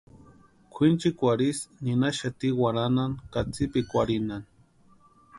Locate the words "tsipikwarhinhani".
3.53-4.47